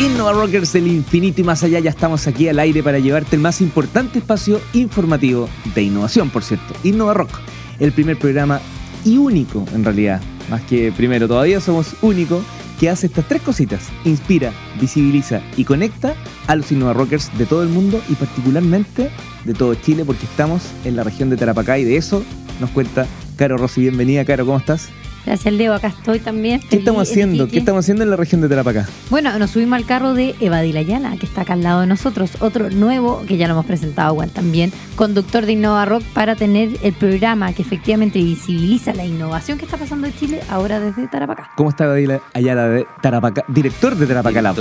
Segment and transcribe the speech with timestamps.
[0.00, 3.42] Innova Rockers del infinito y más allá, ya estamos aquí al aire para llevarte el
[3.42, 7.38] más importante espacio informativo de innovación, por cierto, Innova Rock,
[7.78, 8.62] el primer programa
[9.04, 12.42] y único en realidad, más que primero, todavía somos único,
[12.78, 16.14] que hace estas tres cositas, inspira, visibiliza y conecta
[16.46, 19.10] a los Innova Rockers de todo el mundo y particularmente
[19.44, 22.24] de todo Chile, porque estamos en la región de Tarapacá y de eso
[22.58, 23.06] nos cuenta
[23.36, 23.82] Caro Rossi.
[23.82, 24.88] Bienvenida, Caro, ¿cómo estás?
[25.24, 25.74] Gracias, Leo.
[25.74, 26.60] Acá estoy también.
[26.68, 27.48] ¿Qué estamos haciendo?
[27.48, 28.88] ¿Qué estamos haciendo en la región de Tarapacá?
[29.10, 32.32] Bueno, nos subimos al carro de Evadil Ayala, que está acá al lado de nosotros.
[32.40, 36.70] Otro nuevo, que ya lo hemos presentado igual también, conductor de Innova Rock para tener
[36.82, 41.50] el programa que efectivamente visibiliza la innovación que está pasando en Chile ahora desde Tarapacá.
[41.56, 44.60] ¿Cómo está Evadil Ayala de Tarapacá, director de Tarapacá Labs?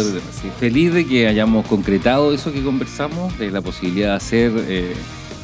[0.59, 4.51] feliz de que hayamos concretado eso que conversamos, de la posibilidad de hacer...
[4.67, 4.93] Eh,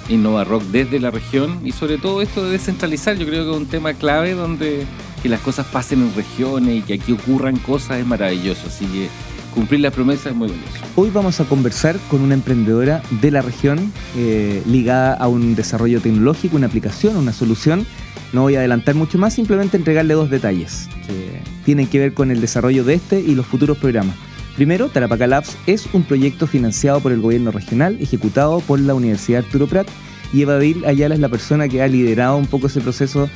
[0.09, 3.57] Innova Rock desde la región y sobre todo esto de descentralizar, yo creo que es
[3.57, 4.85] un tema clave donde
[5.21, 9.09] que las cosas pasen en regiones y que aquí ocurran cosas es maravilloso, así que
[9.53, 10.69] cumplir la promesa es muy valioso.
[10.95, 16.01] Hoy vamos a conversar con una emprendedora de la región eh, ligada a un desarrollo
[16.01, 17.87] tecnológico, una aplicación, una solución.
[18.34, 22.31] No voy a adelantar mucho más, simplemente entregarle dos detalles que tienen que ver con
[22.31, 24.15] el desarrollo de este y los futuros programas.
[24.55, 29.43] Primero, Tarapacá Labs es un proyecto financiado por el gobierno regional, ejecutado por la Universidad
[29.43, 29.87] Arturo Prat,
[30.34, 33.29] y Evadil Ayala es la persona que ha liderado un poco ese proceso.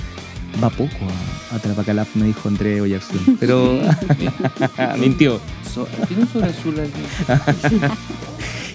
[0.63, 0.95] Va poco
[1.53, 3.79] a, Tarapacá Labs, me dijo André Oyarzún, pero
[4.99, 5.39] mintió.
[6.07, 6.75] ¿Tiene un sobre azul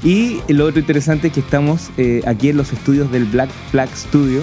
[0.04, 3.88] y lo otro interesante es que estamos eh, aquí en los estudios del Black Flag
[3.96, 4.42] Studio,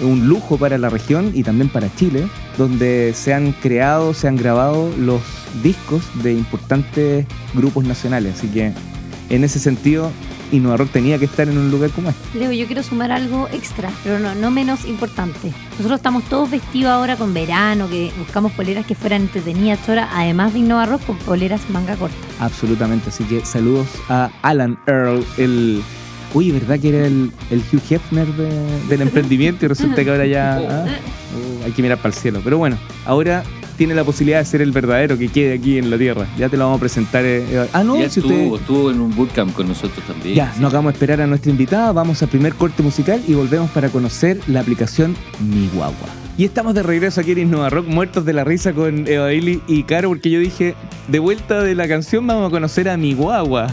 [0.00, 4.36] un lujo para la región y también para Chile, donde se han creado, se han
[4.36, 5.22] grabado los
[5.62, 8.38] discos de importantes grupos nacionales.
[8.38, 8.72] Así que
[9.30, 10.10] en ese sentido,
[10.52, 12.38] Innova tenía que estar en un lugar como este.
[12.38, 15.52] Leo, yo quiero sumar algo extra, pero no, no menos importante.
[15.72, 20.52] Nosotros estamos todos vestidos ahora con verano, que buscamos poleras que fueran entretenidas ahora, además
[20.52, 22.16] de Innova con poleras manga corta.
[22.38, 25.82] Absolutamente, así que saludos a Alan Earl, el
[26.36, 28.26] Uy, ¿verdad que era el, Hugh Hefner
[28.90, 32.42] del emprendimiento y resulta que ahora ya ah, uh, hay que mirar para el cielo?
[32.44, 33.42] Pero bueno, ahora
[33.78, 36.26] tiene la posibilidad de ser el verdadero que quede aquí en la tierra.
[36.36, 37.24] Ya te lo vamos a presentar.
[37.24, 40.34] Eh, ah, no, si estuvo, estuvo en un bootcamp con nosotros también.
[40.34, 41.90] Ya, no acabamos de esperar a nuestra invitada.
[41.92, 46.08] Vamos al primer corte musical y volvemos para conocer la aplicación Mi Guagua.
[46.36, 49.82] Y estamos de regreso aquí en Innova Rock, muertos de la risa con Eva y
[49.84, 50.74] Caro, porque yo dije,
[51.08, 53.68] de vuelta de la canción vamos a conocer a mi guagua.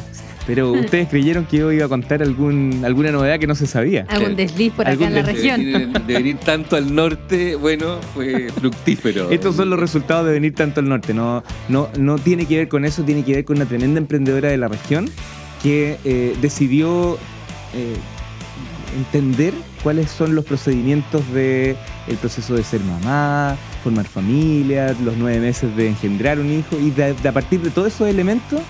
[0.45, 4.05] Pero ustedes creyeron que yo iba a contar algún, alguna novedad que no se sabía.
[4.09, 5.93] Algún desliz por acá en la región.
[6.05, 9.29] De venir, tanto al norte, bueno, fue fructífero.
[9.31, 11.13] Estos son los resultados de venir tanto al norte.
[11.13, 14.49] No, no, no tiene que ver con eso, tiene que ver con una tremenda emprendedora
[14.49, 15.09] de la región
[15.61, 17.17] que eh, decidió
[17.73, 17.95] eh,
[18.97, 21.77] entender cuáles son los procedimientos del
[22.07, 26.91] el proceso de ser mamá, formar familia, los nueve meses de engendrar un hijo y
[26.91, 28.61] de, a partir de todos esos elementos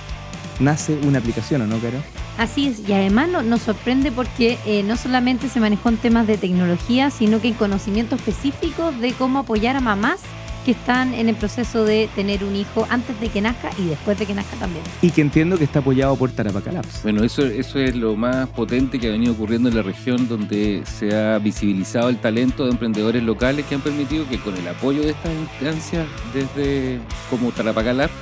[0.59, 1.97] nace una aplicación, ¿o no, Caro?
[2.37, 6.37] Así es, y además nos sorprende porque eh, no solamente se manejó en temas de
[6.37, 10.21] tecnología, sino que en conocimiento específico de cómo apoyar a mamás
[10.63, 14.17] que están en el proceso de tener un hijo antes de que nazca y después
[14.17, 14.83] de que nazca también.
[15.01, 17.03] Y que entiendo que está apoyado por Tarapacá Labs.
[17.03, 20.83] Bueno, eso, eso es lo más potente que ha venido ocurriendo en la región donde
[20.85, 25.01] se ha visibilizado el talento de emprendedores locales que han permitido que con el apoyo
[25.01, 26.99] de estas instancias desde
[27.29, 28.13] como Tarapacá Labs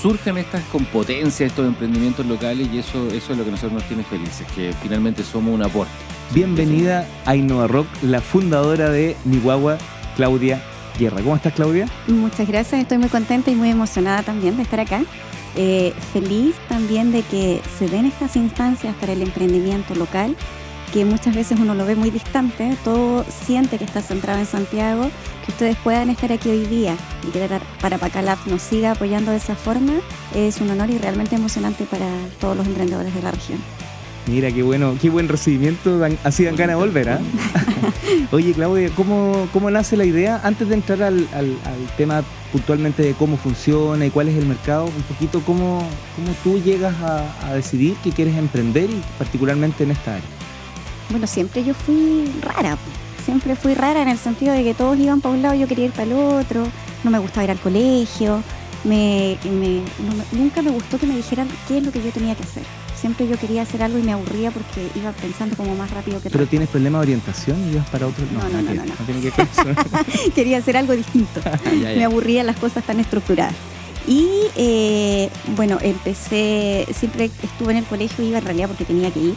[0.00, 4.04] surjan estas competencias, estos emprendimientos locales y eso, eso es lo que nosotros nos tiene
[4.04, 5.92] felices, que finalmente somos un aporte.
[6.32, 9.78] Bienvenida a Innova Rock, la fundadora de Nihuahua,
[10.16, 10.62] Claudia
[10.98, 11.22] Guerra.
[11.22, 11.88] ¿Cómo estás, Claudia?
[12.06, 15.02] Muchas gracias, estoy muy contenta y muy emocionada también de estar acá.
[15.56, 20.36] Eh, feliz también de que se den estas instancias para el emprendimiento local
[20.92, 25.10] que muchas veces uno lo ve muy distante, todo siente que está centrado en Santiago,
[25.44, 27.48] que ustedes puedan estar aquí hoy día y que
[27.80, 29.94] para Pacalab nos siga apoyando de esa forma,
[30.34, 32.06] es un honor y realmente emocionante para
[32.40, 33.58] todos los emprendedores de la región.
[34.26, 37.20] Mira, qué bueno, qué buen recibimiento, así dan ganas de volver, ¿ah?
[38.30, 40.40] Oye, Claudia, ¿cómo, ¿cómo nace la idea?
[40.44, 41.26] Antes de entrar al,
[41.96, 42.22] tema
[42.52, 45.82] puntualmente de cómo funciona y cuál es el mercado, un poquito cómo,
[46.14, 50.37] cómo tú llegas a decidir que quieres emprender y particularmente en esta área.
[51.10, 52.76] Bueno, siempre yo fui rara,
[53.24, 55.68] siempre fui rara en el sentido de que todos iban para un lado y yo
[55.68, 56.66] quería ir para el otro,
[57.04, 58.42] no me gustaba ir al colegio,
[58.84, 59.36] me,
[60.32, 62.62] nunca me gustó que me dijeran qué es lo que yo tenía que hacer.
[62.98, 66.30] Siempre yo quería hacer algo y me aburría porque iba pensando como más rápido que
[66.30, 68.24] ¿Pero tienes problema de orientación y ibas para otro?
[68.32, 68.84] No, no, no, no.
[68.84, 71.40] no, quería hacer algo distinto.
[71.72, 73.54] Me aburrían las cosas tan estructuradas.
[74.08, 74.26] Y
[74.56, 79.34] eh, bueno, empecé, siempre estuve en el colegio, iba en realidad porque tenía que ir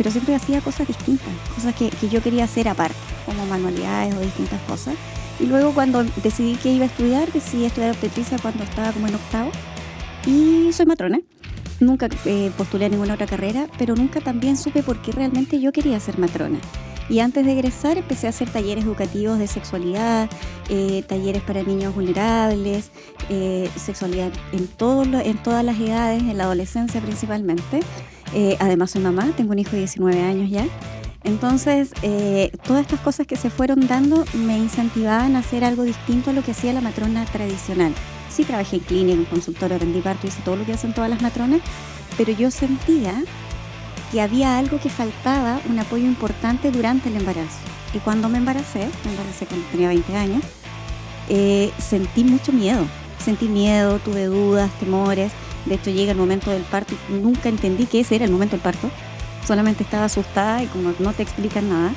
[0.00, 4.58] pero siempre hacía cosas distintas, cosas que, yo quería hacer aparte, como manualidades o distintas
[4.62, 4.94] cosas.
[5.38, 9.16] Y luego cuando decidí que iba a estudiar, decidí estudiar obstetricia cuando estaba como en
[9.16, 9.50] octavo
[10.24, 11.20] y soy matrona.
[11.80, 15.70] nunca eh, postulé a ninguna otra carrera, pero nunca también supe por qué realmente yo
[15.70, 16.60] quería ser matrona.
[17.10, 20.30] Y antes de egresar empecé a hacer talleres educativos de sexualidad,
[20.70, 22.90] eh, talleres para niños vulnerables,
[23.28, 27.80] eh, sexualidad en, todo en todas las edades, en la adolescencia principalmente.
[28.34, 30.64] Eh, además soy mamá, tengo un hijo de 19 años ya.
[31.22, 31.92] Entonces,
[32.64, 36.42] todas estas cosas que se fueron dando me incentivaban a hacer algo distinto a lo
[36.42, 37.92] que hacía la matrona tradicional.
[38.30, 41.20] Sí, trabajé en clínica, en consultorio, aprendí parto, hice todo lo que hacen todas las
[41.20, 41.60] matronas,
[42.16, 43.22] pero yo sentía
[44.10, 47.58] que había algo que faltaba, un apoyo importante durante el embarazo.
[47.94, 50.42] Y cuando me embaracé, me embaracé cuando tenía 20 años,
[51.28, 52.86] eh, sentí mucho miedo.
[53.24, 55.32] Sentí miedo, tuve dudas, temores.
[55.66, 58.52] De hecho, llega el momento del parto y nunca entendí que ese era el momento
[58.52, 58.90] del parto.
[59.46, 61.92] Solamente estaba asustada y como no te explican nada,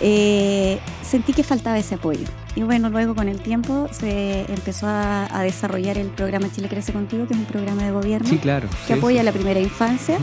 [0.00, 2.26] eh, sentí que faltaba ese apoyo.
[2.54, 7.26] Y bueno, luego con el tiempo se empezó a, desarrollar el programa Chile Crece Contigo,
[7.26, 8.30] que es un programa de gobierno
[8.86, 10.18] que apoya la primera infancia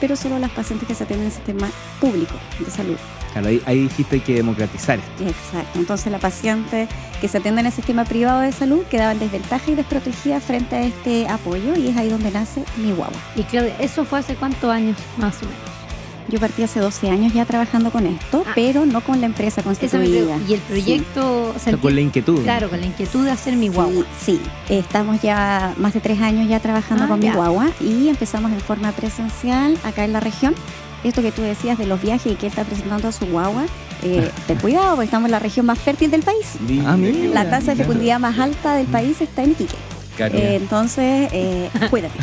[0.00, 2.96] pero solo las pacientes que se atienden en el sistema público de salud.
[3.32, 5.24] Claro, ahí, dijiste hay que democratizar esto.
[5.24, 5.78] Exacto.
[5.78, 6.88] Entonces la paciente
[7.20, 10.76] que se atiende en el sistema privado de salud quedaba en desventaja y desprotegida frente
[10.76, 13.18] a este apoyo y es ahí donde nace mi guagua.
[13.36, 15.70] Y Claudia, ¿eso fue hace cuántos años más o menos?
[16.30, 18.52] Yo partí hace 12 años ya trabajando con esto, ah.
[18.54, 20.38] pero no con la empresa constituida.
[20.48, 21.54] Y el proyecto...
[21.82, 22.42] con la inquietud.
[22.42, 24.04] Claro, con la inquietud de hacer mi guagua.
[24.20, 28.52] Sí, estamos ya más de tres años ya trabajando ah, con mi guagua y empezamos
[28.52, 30.54] en forma presencial acá en la región.
[31.04, 33.66] Esto que tú decías de los viajes y que él está presentando a su guagua,
[34.02, 36.46] eh, ten cuidado, porque estamos en la región más fértil del país.
[36.86, 36.96] Ah,
[37.32, 39.76] la tasa de fecundidad más alta del país está en Iquique.
[40.28, 42.18] Eh, entonces, eh, cuídate.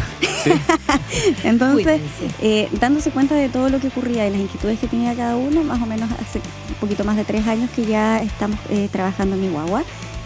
[1.43, 2.01] entonces,
[2.41, 5.63] eh, dándose cuenta de todo lo que ocurría y las inquietudes que tenía cada uno,
[5.63, 6.39] más o menos hace
[6.69, 8.59] un poquito más de tres años que ya estamos
[8.91, 9.83] trabajando en mi guagua.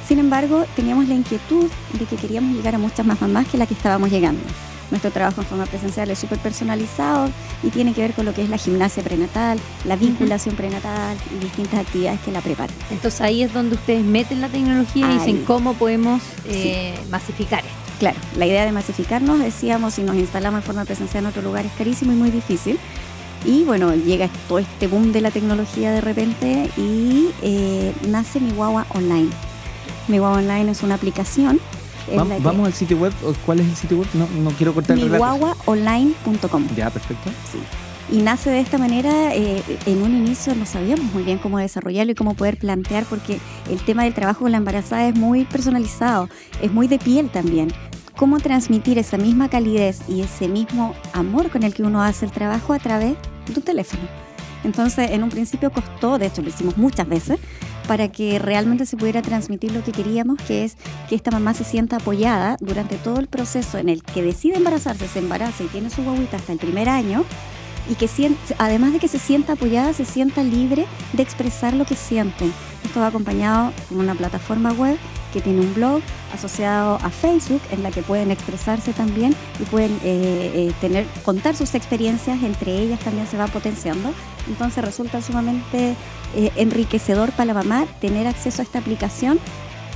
[0.07, 3.65] Sin embargo, teníamos la inquietud de que queríamos llegar a muchas más mamás que la
[3.65, 4.41] que estábamos llegando.
[4.91, 7.29] Nuestro trabajo en forma presencial es súper personalizado
[7.63, 11.43] y tiene que ver con lo que es la gimnasia prenatal, la vinculación prenatal y
[11.43, 12.75] distintas actividades que la preparan.
[12.91, 17.81] Entonces ahí es donde ustedes meten la tecnología y dicen cómo podemos eh, masificar esto.
[17.99, 21.65] Claro, la idea de masificarnos, decíamos, si nos instalamos en forma presencial en otro lugar
[21.65, 22.77] es carísimo y muy difícil.
[23.45, 28.51] Y bueno, llega todo este boom de la tecnología de repente y eh, nace mi
[28.51, 29.29] guagua online.
[30.07, 31.59] Mi guagua online es una aplicación
[32.15, 33.13] Vamos, al sitio web.
[33.45, 34.07] ¿Cuál es el sitio web?
[34.13, 36.67] No, no quiero cortar el Guaguaonline.com.
[36.75, 37.29] Ya, perfecto.
[37.51, 37.59] Sí.
[38.11, 42.11] Y nace de esta manera, eh, en un inicio no sabíamos muy bien cómo desarrollarlo
[42.11, 43.39] y cómo poder plantear, porque
[43.69, 46.27] el tema del trabajo con la embarazada es muy personalizado,
[46.61, 47.71] es muy de piel también.
[48.17, 52.31] Cómo transmitir esa misma calidez y ese mismo amor con el que uno hace el
[52.31, 53.15] trabajo a través
[53.47, 54.03] de un teléfono.
[54.65, 57.39] Entonces, en un principio costó, de hecho lo hicimos muchas veces,
[57.87, 60.77] para que realmente se pudiera transmitir lo que queríamos, que es
[61.09, 65.07] que esta mamá se sienta apoyada durante todo el proceso en el que decide embarazarse,
[65.07, 67.25] se embaraza y tiene su guaguita hasta el primer año,
[67.89, 68.09] y que
[68.57, 72.53] además de que se sienta apoyada, se sienta libre de expresar lo que sienten.
[72.85, 74.97] Esto va acompañado con una plataforma web
[75.33, 76.01] que tiene un blog
[76.33, 81.55] asociado a Facebook en la que pueden expresarse también y pueden eh, eh, tener contar
[81.55, 84.13] sus experiencias entre ellas también se va potenciando.
[84.47, 85.95] Entonces resulta sumamente
[86.35, 89.39] eh, enriquecedor para la mamá tener acceso a esta aplicación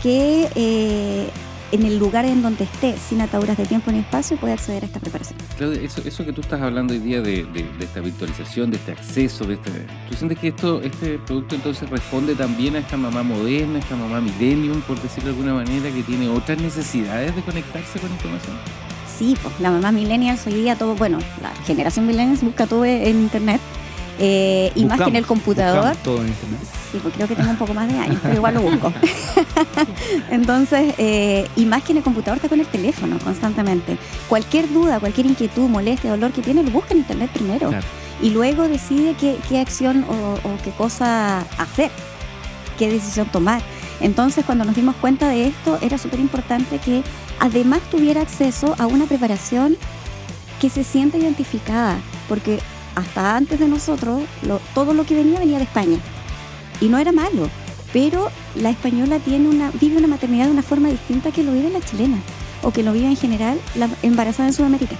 [0.03, 1.31] que
[1.75, 4.85] en el lugar en donde esté, sin ataduras de tiempo ni espacio, puede acceder a
[4.87, 5.37] esta preparación.
[5.57, 7.45] Claudia, eso, eso que tú estás hablando hoy día de,
[7.79, 9.71] esta virtualización, de este acceso, de este,
[10.09, 13.95] ¿tú sientes que esto, este producto entonces responde también a esta mamá moderna, a esta
[13.95, 18.55] mamá millennium, por decirlo de alguna manera, que tiene otras necesidades de conectarse con información?
[19.17, 23.21] Sí, pues la mamá millennial hoy día todo, bueno, la generación millennial busca todo en
[23.21, 23.61] internet
[24.19, 25.95] eh, y más que en el computador.
[25.97, 26.59] Todo en internet.
[26.91, 28.93] Sí, porque creo que tengo un poco más de años, pero igual lo busco.
[30.29, 33.97] Entonces, eh, y más que en el computador está con el teléfono constantemente.
[34.29, 37.71] Cualquier duda, cualquier inquietud, molestia, dolor que tiene, lo busca en internet primero.
[38.21, 41.91] Y luego decide qué, qué acción o, qué cosa hacer,
[42.77, 43.61] qué decisión tomar.
[43.99, 47.03] Entonces, cuando nos dimos cuenta de esto, era súper importante que
[47.39, 49.77] además tuviera acceso a una preparación
[50.61, 51.97] que se sienta identificada,
[52.29, 52.59] porque
[52.95, 54.23] hasta antes de nosotros,
[54.73, 55.97] todo lo que venía venía de España.
[56.81, 57.49] Y no era malo,
[57.93, 61.69] pero la española tiene una, vive una maternidad de una forma distinta que lo vive
[61.69, 62.17] la chilena
[62.63, 64.95] o que lo vive en general la embarazada en Sudamérica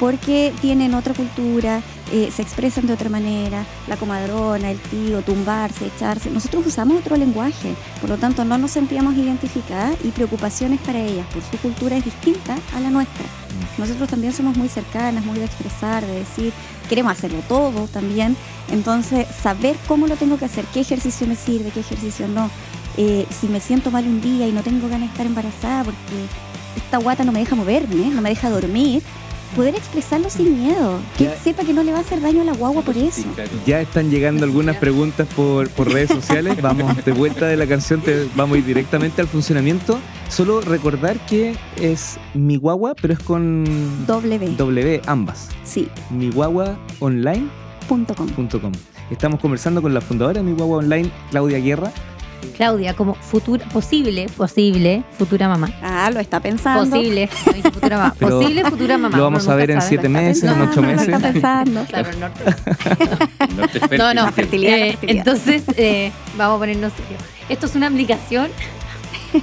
[0.00, 5.86] porque tienen otra cultura, eh, se expresan de otra manera, la comadrona, el tío, tumbarse,
[5.86, 6.30] echarse.
[6.30, 11.26] Nosotros usamos otro lenguaje, por lo tanto no nos sentíamos identificadas y preocupaciones para ellas,
[11.26, 13.26] por su cultura es distinta a la nuestra.
[13.76, 16.52] Nosotros también somos muy cercanas, muy de expresar, de decir,
[16.88, 18.36] queremos hacerlo todo también.
[18.70, 22.50] Entonces, saber cómo lo tengo que hacer, qué ejercicio me sirve, qué ejercicio no.
[22.96, 26.26] Eh, si me siento mal un día y no tengo ganas de estar embarazada porque
[26.76, 29.02] esta guata no me deja moverme, no me deja dormir,
[29.56, 30.98] poder expresarlo sin miedo.
[31.18, 31.36] Que Ya.
[31.36, 33.22] sepa que no le va a hacer daño a la guagua por eso.
[33.66, 36.60] Ya están llegando algunas preguntas por, por redes sociales.
[36.62, 39.98] Vamos de vuelta de la canción, te- vamos a ir directamente al funcionamiento.
[40.28, 43.64] Solo recordar que es mi guagua, pero es con
[44.06, 44.54] W.
[44.56, 45.48] W, ambas.
[45.64, 47.48] Sí, Mi guagua online
[47.88, 48.28] punto com.
[48.28, 48.72] Com.
[49.10, 51.90] Estamos conversando con la fundadora de Mi Guagua Online, Claudia Guerra.
[52.56, 55.70] Claudia, como futura, posible, posible, futura mamá.
[55.82, 56.90] Ah, lo está pensando.
[56.96, 58.14] Posible, no futura mamá.
[58.18, 59.16] Pero Posible futura mamá.
[59.16, 61.08] lo vamos a ver en siete meses, en ocho lo meses.
[61.08, 61.84] Está pensando.
[61.88, 62.44] Claro, el norte.
[63.56, 64.32] No fértil, No, no.
[64.32, 65.18] fertilidad, la Eh, fertilidad.
[65.28, 67.22] entonces, eh, vamos a ponernos serios.
[67.48, 68.48] Esto es una aplicación,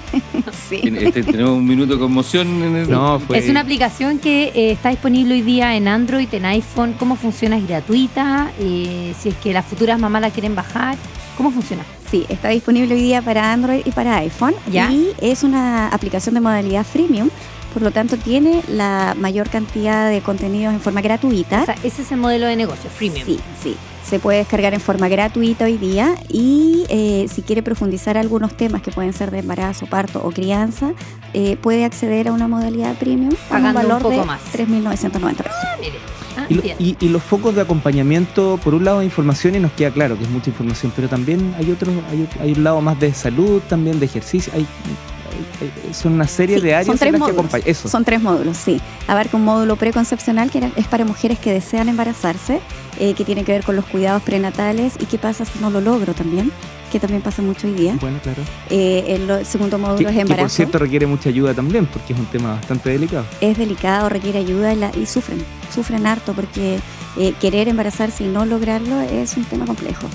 [0.69, 0.81] Sí.
[0.83, 2.89] Este, tenemos un minuto de conmoción en el...
[2.91, 3.37] No, fue.
[3.37, 6.93] es una aplicación que eh, está disponible hoy día en Android, en iPhone.
[6.99, 7.57] ¿Cómo funciona?
[7.57, 8.51] Es gratuita.
[8.59, 10.97] eh, si es que las futuras mamás la quieren bajar,
[11.37, 11.85] ¿cómo funciona?
[12.09, 14.55] Sí, está disponible hoy día para Android y para iPhone.
[14.71, 14.91] Ya.
[14.91, 17.29] Y es una aplicación de modalidad freemium.
[17.73, 21.61] Por lo tanto, tiene la mayor cantidad de contenidos en forma gratuita.
[21.61, 23.25] O sea, ese es el modelo de negocio, freemium.
[23.25, 23.75] Sí, sí.
[24.03, 28.81] Se puede descargar en forma gratuita hoy día y eh, si quiere profundizar algunos temas
[28.81, 30.93] que pueden ser de embarazo, parto o crianza,
[31.33, 34.41] eh, puede acceder a una modalidad premium un Pagando un valor poco de más.
[34.53, 35.51] 3.990 pesos.
[35.61, 35.97] Ah, mire.
[36.37, 39.71] Ah, Y, lo- y- y los focos de acompañamiento, por un lado información y nos
[39.71, 42.99] queda claro que es mucha información, pero también hay otro, hay, hay un lado más
[42.99, 44.67] de salud, también de ejercicio, hay, hay-
[45.87, 47.39] hay- son una serie Sí, de áreas son tres en las que módulos.
[47.53, 47.67] acompañan.
[47.69, 47.87] Eso.
[47.89, 48.79] Son tres módulos, sí.
[49.07, 52.59] Abarca un módulo preconcepcional que es para mujeres que desean embarazarse,
[52.99, 55.81] eh, que tiene que ver con los cuidados prenatales y qué pasa si no lo
[55.81, 56.51] logro también,
[56.91, 57.97] que también pasa mucho hoy día.
[57.99, 58.41] Bueno, claro.
[58.69, 60.55] Eh, el, segundo módulo Que, es que, por embarazo.
[60.55, 63.25] cierto requiere mucha ayuda también, porque es un tema bastante delicado.
[63.41, 65.43] es delicado, requiere ayuda y, la- y sufren,
[65.77, 66.79] sufren harto porque
[67.17, 70.07] eh, querer embarazarse y no lograrlo es un tema complejo.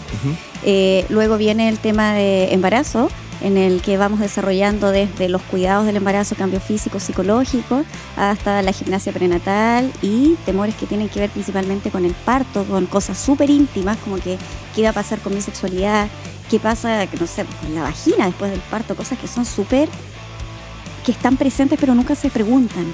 [0.65, 3.09] Eh, luego viene el tema de embarazo,
[3.43, 8.73] en el que vamos desarrollando desde los cuidados del embarazo, cambios físicos, psicológicos, hasta la
[8.73, 13.49] gimnasia prenatal y temores que tienen que ver principalmente con el parto, con cosas súper
[13.51, 14.37] íntimas, como que
[14.75, 16.09] qué va a pasar con mi sexualidad,
[16.51, 19.89] qué pasa, no sé, con la vagina después del parto, cosas que son súper,
[21.07, 22.93] que están presentes pero nunca se preguntan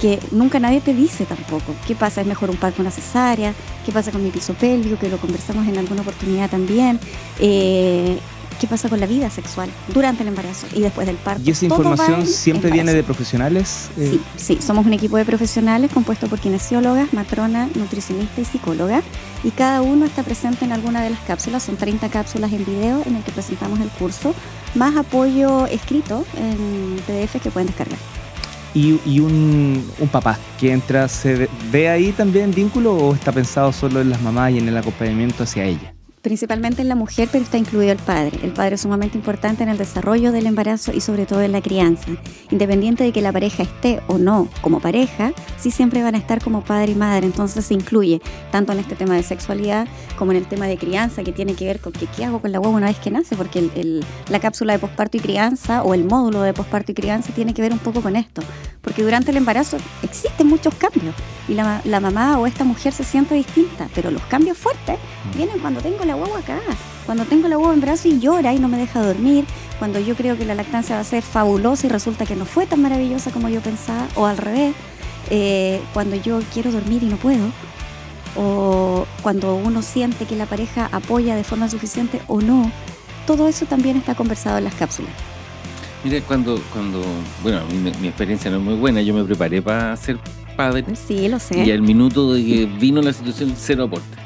[0.00, 1.74] que nunca nadie te dice tampoco.
[1.86, 2.20] ¿Qué pasa?
[2.22, 3.52] ¿Es mejor un parto, una cesárea?
[3.84, 4.98] ¿Qué pasa con mi piso pélvico?
[4.98, 6.98] Que lo conversamos en alguna oportunidad también.
[7.38, 8.18] Eh,
[8.58, 11.40] ¿Qué pasa con la vida sexual durante el embarazo y después del parto?
[11.46, 13.88] Y esa información siempre viene de profesionales.
[13.96, 19.02] eh, Sí, sí, somos un equipo de profesionales compuesto por kinesiólogas, matrona, nutricionista y psicóloga.
[19.44, 21.62] Y cada uno está presente en alguna de las cápsulas.
[21.62, 24.34] Son 30 cápsulas en video en el que presentamos el curso,
[24.74, 27.98] más apoyo escrito en PDF que pueden descargar.
[28.74, 33.72] Y, un, un papá que entra, ¿se ve- ve ahí también vínculo o está pensado
[33.72, 35.94] solo en las mamás y en el acompañamiento hacia ella?
[36.22, 38.38] Principalmente en la mujer, pero está incluido el padre.
[38.42, 41.62] El padre es sumamente importante en el desarrollo del embarazo y sobre todo en la
[41.62, 42.10] crianza.
[42.50, 46.42] Independiente de que la pareja esté o no como pareja, sí siempre van a estar
[46.44, 47.24] como padre y madre.
[47.26, 48.20] Entonces se incluye
[48.52, 51.64] tanto en este tema de sexualidad como en el tema de crianza, que tiene que
[51.64, 54.04] ver con que, qué hago con la guagua una vez que nace, porque el- el-
[54.28, 57.62] la cápsula de posparto y crianza o el módulo de posparto y crianza tiene que
[57.62, 58.42] ver un poco con esto.
[58.82, 61.14] Porque durante el embarazo existen muchos cambios
[61.48, 64.98] y la, la mamá o esta mujer se siente distinta, pero los cambios fuertes
[65.34, 66.58] vienen cuando tengo la guagua acá,
[67.06, 69.44] cuando tengo la guagua en brazo y llora y no me deja dormir,
[69.78, 72.66] cuando yo creo que la lactancia va a ser fabulosa y resulta que no fue
[72.66, 74.74] tan maravillosa como yo pensaba, o al revés,
[75.30, 77.46] eh, cuando yo quiero dormir y no puedo,
[78.36, 82.70] o cuando uno siente que la pareja apoya de forma suficiente o no,
[83.26, 85.12] todo eso también está conversado en las cápsulas.
[86.04, 87.02] Mira, cuando, cuando,
[87.42, 87.60] bueno,
[88.00, 90.18] mi experiencia no es muy buena, yo me preparé para ser
[90.56, 91.62] padre Sí, lo sé.
[91.64, 94.16] y al minuto de que vino la situación, cero aporte.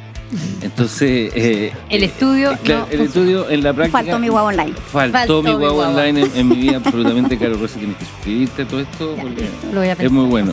[0.63, 3.05] Entonces, eh, El estudio claro, no el funciona.
[3.05, 3.99] estudio en la práctica.
[3.99, 4.73] Faltó mi guagua online.
[4.91, 8.67] Faltó, Faltó mi online en, en mi vida, absolutamente, Caro Rossi, tienes que suscribirte a
[8.67, 10.53] todo esto Ya, porque listo, lo voy a es muy bueno.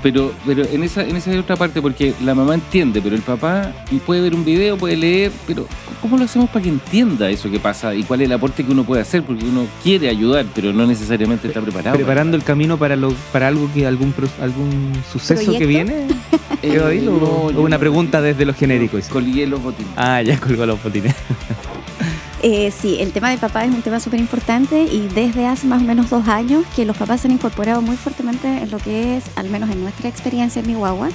[0.00, 3.72] Pero, pero en esa, en esa otra parte, porque la mamá entiende, pero el papá
[4.06, 5.66] puede ver un video, puede leer, pero
[6.00, 8.70] ¿cómo lo hacemos para que entienda eso que pasa y cuál es el aporte que
[8.70, 9.24] uno puede hacer?
[9.24, 11.96] Porque uno quiere ayudar, pero no necesariamente está preparado.
[11.96, 16.06] Preparando el camino para lo, para algo que algún pro- algún suceso que viene.
[16.62, 17.06] Eh, ¿Quedó ahí?
[17.06, 19.06] ¿O- no, o yo una pregunta desde los genéricos.
[19.08, 19.92] Colgué los botines.
[19.96, 21.14] Ah, ya colgó los botines.
[22.40, 25.82] Eh, sí, el tema del papá es un tema súper importante y desde hace más
[25.82, 29.16] o menos dos años que los papás se han incorporado muy fuertemente en lo que
[29.16, 31.08] es, al menos en nuestra experiencia en mi guagua,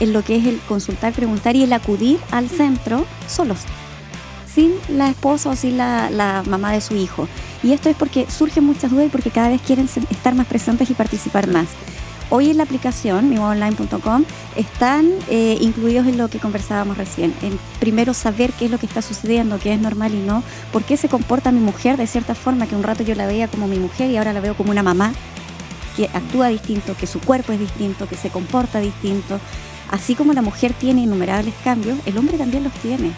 [0.00, 3.58] en lo que es el consultar, preguntar y el acudir al centro solos,
[4.54, 7.28] sin la esposa o sin la, la mamá de su hijo.
[7.62, 10.88] Y esto es porque surgen muchas dudas y porque cada vez quieren estar más presentes
[10.88, 11.66] y participar más.
[12.32, 17.34] Hoy en la aplicación, miwaonline.com, están eh, incluidos en lo que conversábamos recién.
[17.42, 20.84] En primero saber qué es lo que está sucediendo, qué es normal y no, por
[20.84, 23.66] qué se comporta mi mujer de cierta forma, que un rato yo la veía como
[23.66, 25.12] mi mujer y ahora la veo como una mamá
[25.96, 29.40] que actúa distinto, que su cuerpo es distinto, que se comporta distinto.
[29.90, 33.10] Así como la mujer tiene innumerables cambios, el hombre también los tiene.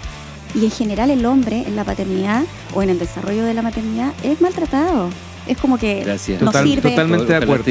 [0.54, 4.14] Y en general el hombre en la paternidad o en el desarrollo de la maternidad
[4.22, 5.10] es maltratado.
[5.46, 6.38] Es como que Gracias.
[6.38, 6.90] Total- sirve.
[6.90, 7.64] totalmente de acuerdo.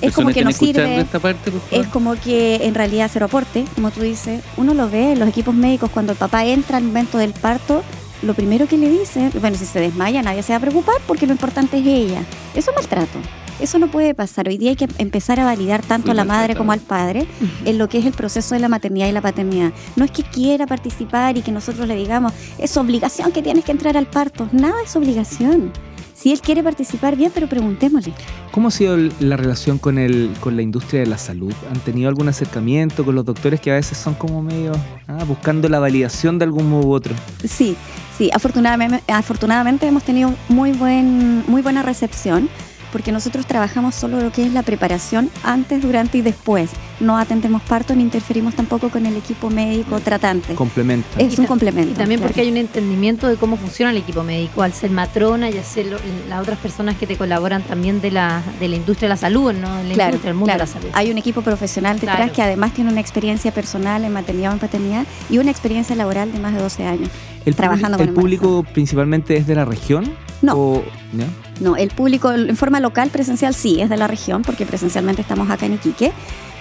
[0.00, 1.00] Es como que no estén escuchando sirve.
[1.00, 1.52] esta parte.
[1.70, 4.42] Es como que en realidad cero aporte, como tú dices.
[4.56, 7.82] Uno lo ve en los equipos médicos cuando el papá entra al momento del parto.
[8.22, 11.26] Lo primero que le dicen, bueno, si se desmaya nadie se va a preocupar porque
[11.26, 12.22] lo importante es ella.
[12.54, 13.18] Eso es maltrato.
[13.60, 14.48] Eso no puede pasar.
[14.48, 17.26] Hoy día hay que empezar a validar tanto a la madre como al padre
[17.64, 19.72] en lo que es el proceso de la maternidad y la paternidad.
[19.96, 23.72] No es que quiera participar y que nosotros le digamos, es obligación que tienes que
[23.72, 24.46] entrar al parto.
[24.52, 25.72] Nada es obligación.
[26.16, 28.14] Si él quiere participar, bien, pero preguntémosle.
[28.50, 31.52] ¿Cómo ha sido la relación con, el, con la industria de la salud?
[31.70, 34.72] ¿Han tenido algún acercamiento con los doctores que a veces son como medio
[35.08, 37.14] ah, buscando la validación de algún modo u otro?
[37.44, 37.76] Sí,
[38.16, 42.48] sí, afortunadamente, afortunadamente hemos tenido muy, buen, muy buena recepción
[42.92, 46.70] porque nosotros trabajamos solo lo que es la preparación antes, durante y después.
[47.00, 50.54] No atendemos parto ni interferimos tampoco con el equipo médico tratante.
[50.54, 51.06] Complementa.
[51.18, 51.92] Es Y un complemento.
[51.92, 52.28] Y también claro.
[52.30, 55.86] porque hay un entendimiento de cómo funciona el equipo médico, al ser matrona y hacer
[55.86, 59.16] lo- las otras personas que te colaboran también de la, de la industria de la
[59.18, 59.76] salud, ¿no?
[59.76, 60.64] De la Claro, industria del mundo claro.
[60.64, 60.88] de la salud.
[60.94, 62.32] Hay un equipo profesional detrás Claro.
[62.32, 66.32] que además tiene una experiencia personal en maternidad o en paternidad y una experiencia laboral
[66.32, 67.10] de más de 12 años.
[67.44, 70.10] ¿El, trabajando con ¿El público principalmente es de la región?
[70.42, 70.54] No.
[70.56, 71.26] O- ¿ya?
[71.60, 75.50] No, el público en forma local, presencial, sí, es de la región, porque presencialmente estamos
[75.50, 76.12] acá en Iquique,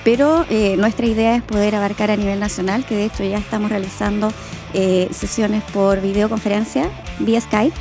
[0.03, 3.69] pero eh, nuestra idea es poder abarcar a nivel nacional, que de hecho ya estamos
[3.69, 4.31] realizando
[4.73, 7.75] eh, sesiones por videoconferencia vía Skype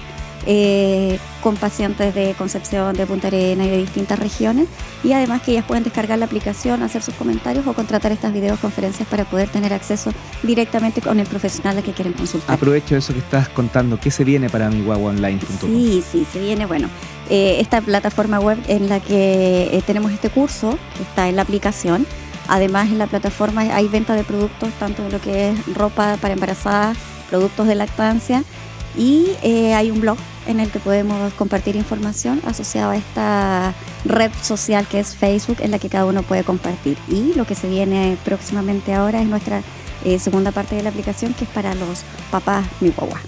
[0.46, 4.66] eh, con pacientes de Concepción, de Punta Arena y de distintas regiones,
[5.02, 9.08] y además que ellas pueden descargar la aplicación, hacer sus comentarios o contratar estas videoconferencias
[9.08, 12.54] para poder tener acceso directamente con el profesional al que quieren consultar.
[12.54, 13.98] Aprovecho eso que estás contando.
[14.00, 15.70] ¿Qué se viene para mi guaguaonline.com?
[15.70, 16.88] Sí, sí, se viene, bueno,
[17.30, 21.42] eh, esta plataforma web en la que eh, tenemos este curso, que está en la
[21.42, 22.06] aplicación.
[22.48, 26.34] Además, en la plataforma hay venta de productos, tanto de lo que es ropa para
[26.34, 26.98] embarazadas,
[27.30, 28.44] productos de lactancia,
[28.96, 34.30] y eh, hay un blog en el que podemos compartir información asociada a esta red
[34.42, 36.96] social que es Facebook, en la que cada uno puede compartir.
[37.08, 39.62] Y lo que se viene próximamente ahora es nuestra
[40.04, 43.20] eh, segunda parte de la aplicación, que es para los papás mi guagua.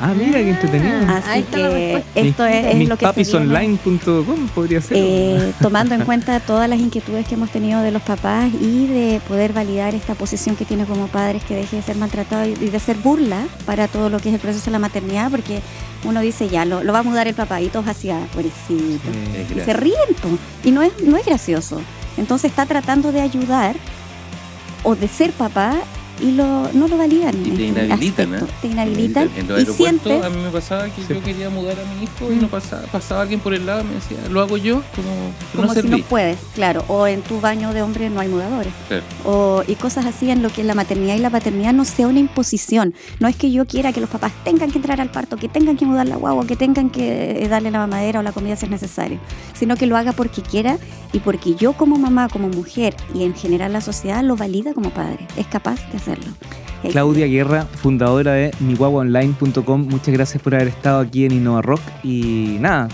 [0.00, 0.96] Ah, mira, qué entretenido.
[1.08, 3.06] Ah, ahí Así está la que esto es, es lo que.
[3.06, 4.96] Mispapisonline.com podría ser.
[4.98, 9.20] Eh, tomando en cuenta todas las inquietudes que hemos tenido de los papás y de
[9.28, 12.80] poder validar esta posición que tiene como padres que deje de ser maltratado y de
[12.80, 15.60] ser burla para todo lo que es el proceso de la maternidad, porque
[16.04, 19.08] uno dice ya, lo, lo va a mudar el papá y todos así, ah, pobrecito.
[19.54, 20.28] Y se ríen po,
[20.62, 21.80] y no es, no es gracioso.
[22.16, 23.74] Entonces está tratando de ayudar
[24.82, 25.74] o de ser papá
[26.20, 27.34] y lo, no lo validan.
[27.40, 28.52] Y te este inhabilitan, aspecto.
[28.54, 28.58] ¿eh?
[28.62, 31.14] Te inhabilitan En los aeropuertos sientes a mí me pasaba que Sí.
[31.14, 33.84] yo quería mudar a mi hijo y no pasaba, pasaba alguien por el lado y
[33.84, 35.10] me decía, lo hago yo, como,
[35.52, 35.90] como no si serví.
[36.00, 36.84] no puedes, claro.
[36.88, 38.72] O en tu baño de hombre no hay mudadores.
[38.88, 39.02] Claro.
[39.24, 42.20] o, y cosas así en lo que la maternidad y la paternidad no sea una
[42.20, 42.94] imposición.
[43.20, 45.76] No es que yo quiera que los papás tengan que entrar al parto, que tengan
[45.76, 48.66] que mudar la guagua, que tengan que eh, darle la mamadera o la comida si
[48.66, 49.18] es necesario,
[49.58, 50.78] sino que lo haga porque quiera
[51.12, 54.90] y porque yo como mamá, como mujer y en general la sociedad lo valida como
[54.90, 56.32] padre, es capaz de hacerlo.
[56.82, 61.80] Es- Claudia Guerra, fundadora de mihuaguaonline.com, muchas gracias por haber estado aquí en Innova Rock.
[62.02, 62.88] Y nada,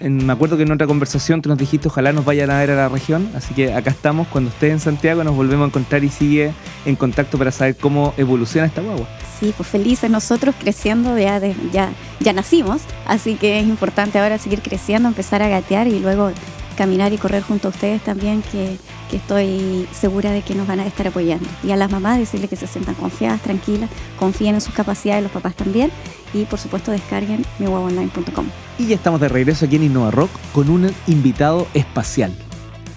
[0.00, 2.74] me acuerdo que en otra conversación tú nos dijiste ojalá nos vayan a ver a
[2.76, 6.08] la región, así que acá estamos, cuando estés en Santiago nos volvemos a encontrar y
[6.08, 6.52] sigue
[6.86, 9.06] en contacto para saber cómo evoluciona esta guagua.
[9.38, 14.38] Sí, pues felices nosotros creciendo, ya, de- ya, ya nacimos, así que es importante ahora
[14.38, 16.30] seguir creciendo, empezar a gatear y luego
[16.78, 18.76] caminar y correr junto a ustedes también, que,
[19.16, 21.48] estoy segura de que nos van a estar apoyando.
[21.62, 25.32] Y a las mamás decirles que se sientan confiadas, tranquilas, confíen en sus capacidades, los
[25.32, 25.90] papás también,
[26.32, 28.46] y por supuesto descarguen mihuevoonline.com.
[28.78, 32.32] Y ya estamos de regreso aquí en Innova Rock con un invitado espacial.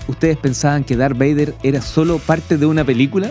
[0.07, 3.29] ¿Ustedes pensaban que Darth Vader era solo parte de una película?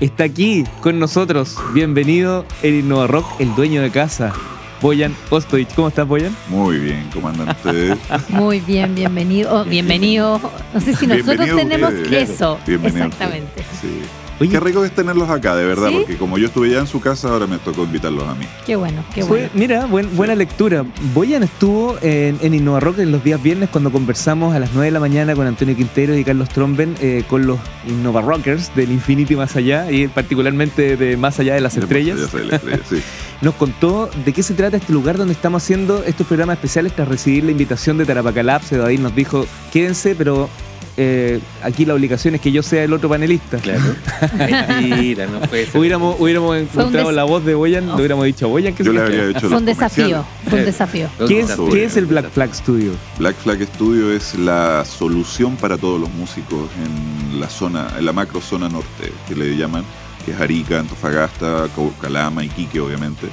[0.00, 1.56] Está aquí con nosotros.
[1.72, 4.32] Bienvenido en Innova Rock, el dueño de casa,
[4.80, 5.68] Boyan Ostoich.
[5.74, 6.34] ¿Cómo estás, Boyan?
[6.48, 7.98] Muy bien, ¿cómo andan ustedes?
[8.28, 9.54] Muy bien, bienvenido.
[9.60, 10.40] oh, bienvenido.
[10.72, 12.30] No sé si nosotros Bienvenido tenemos ustedes.
[12.30, 12.58] eso.
[12.66, 13.64] Bienvenido Exactamente.
[13.80, 14.00] Sí.
[14.40, 15.96] Oye, Qué rico es tenerlos acá, de verdad, ¿Sí?
[15.98, 18.46] porque como yo estuve ya en su casa, ahora me tocó invitarlos a mí.
[18.64, 19.52] Qué bueno, qué fue- bueno.
[19.54, 20.84] mira, buen- buena lectura.
[21.14, 24.86] Boyan estuvo en, en Innova Rock en los días viernes cuando conversamos a las 9
[24.86, 28.90] de la mañana con Antonio Quintero y Carlos Tromben eh, con los Innova Rockers del
[28.92, 32.18] Infinity Más Allá y particularmente de Más Allá de las Estrellas.
[32.18, 33.02] Ya sé, la estrella, sí.
[33.42, 37.08] nos contó de qué se trata este lugar donde estamos haciendo estos programas especiales tras
[37.08, 38.70] recibir la invitación de Tarapacá Labs.
[38.70, 40.48] David nos dijo, quédense, pero
[40.96, 43.58] eh, aquí la obligación es que yo sea el otro panelista.
[43.58, 43.80] Claro.
[44.38, 45.80] Mentira, no puede ser.
[45.80, 49.02] Hubiéramos, hubiéramos encontrado la voz de Boyan, le hubiéramos dicho, Boyan, ¿qué Yo se le
[49.04, 50.24] habría hecho Fue un desafío.
[50.48, 50.66] Fue un Eh.
[50.66, 51.08] desafío.
[51.26, 52.92] ¿Qué es, Sobre- qué es el Black Flag Studio?
[53.18, 58.12] Black Flag Studio es la solución para todos los músicos en la zona, en la
[58.12, 59.84] macro zona norte, que le llaman,
[60.24, 61.66] que es Arica, Antofagasta,
[62.00, 63.26] Calama, Iquique, obviamente,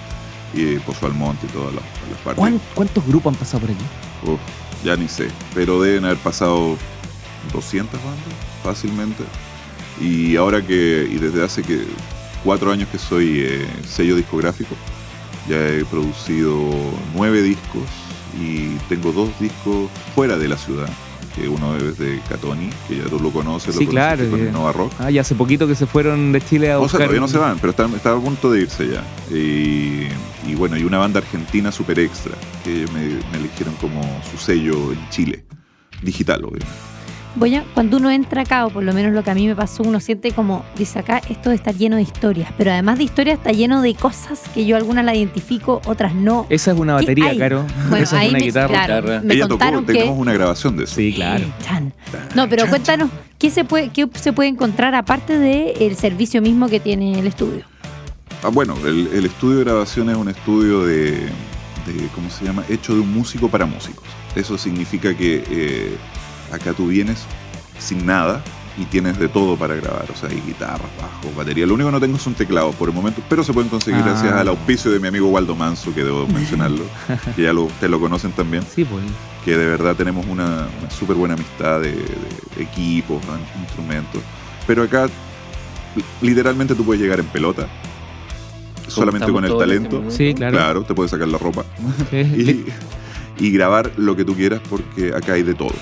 [0.54, 2.40] y Pozo Almonte y todas las, las partes.
[2.40, 3.84] ¿Cuán- ¿Cuántos grupos han pasado por aquí?
[4.24, 4.40] Uf,
[4.86, 6.78] ya ni sé, pero deben haber pasado
[7.54, 8.34] 200 bandas
[8.64, 9.24] fácilmente.
[10.00, 11.86] Y ahora que, y desde hace que
[12.44, 14.76] cuatro años que soy eh, sello discográfico,
[15.50, 16.56] ya he producido
[17.16, 17.84] nueve discos
[18.40, 20.90] y tengo dos discos fuera de la ciudad.
[21.36, 24.54] Que uno es de Catoni, que ya tú lo conoces, Sí, lo claro, conociste con
[24.54, 24.92] Nova Rock.
[24.98, 27.02] Ah, ya hace poquito que se fueron de Chile a O sea, buscar...
[27.02, 29.04] todavía no se van, pero están, está a punto de irse ya.
[29.32, 30.08] Y,
[30.48, 32.34] y bueno, y una banda argentina super extra,
[32.64, 35.46] que me, me eligieron como su sello en Chile.
[36.02, 36.97] Digital, obviamente.
[37.38, 39.56] Voy a, cuando uno entra acá, o por lo menos lo que a mí me
[39.56, 43.38] pasó, uno siente como, dice acá, esto está lleno de historias, pero además de historias
[43.38, 46.48] está lleno de cosas que yo algunas las identifico, otras no.
[46.50, 47.38] Esa es una ¿Qué batería?
[47.38, 47.66] Caro.
[47.90, 48.68] Bueno, Esa es ahí una me, guitarra.
[48.70, 49.22] claro, guitarra.
[49.24, 49.94] me Ella tocó, contaron que...
[49.94, 50.96] tenemos una grabación de eso.
[50.96, 51.46] Sí, claro.
[51.64, 51.94] Chan.
[52.34, 56.80] No, pero cuéntanos, ¿qué se puede, qué se puede encontrar aparte del servicio mismo que
[56.80, 57.66] tiene el estudio?
[58.44, 62.64] Ah, bueno, el, el estudio de grabación es un estudio de, de, ¿cómo se llama?
[62.68, 64.04] Hecho de un músico para músicos.
[64.36, 65.98] Eso significa que eh,
[66.52, 67.20] acá tú vienes
[67.80, 68.44] sin nada
[68.80, 70.06] y tienes de todo para grabar.
[70.12, 71.66] O sea, hay guitarras, bajo, batería.
[71.66, 74.10] Lo único que no tengo son teclados por el momento, pero se pueden conseguir Ah.
[74.10, 76.84] gracias al auspicio de mi amigo Waldo Manso, que debo mencionarlo,
[77.36, 78.64] que ya lo, ustedes lo conocen también.
[78.74, 79.04] Sí, pues.
[79.44, 81.96] que de verdad tenemos una, una súper buena amistad de,
[82.60, 83.22] equipos,
[83.62, 84.22] instrumentos.
[84.68, 85.08] Pero acá,
[86.22, 87.68] literalmente tú puedes llegar en pelota,
[88.88, 90.04] solamente con el este talento.
[90.10, 90.54] Sí, claro.
[90.56, 91.66] Claro, te puedes sacar la ropa
[92.12, 92.18] Sí.
[93.40, 95.74] y, y grabar lo que tú quieras porque acá hay de todo.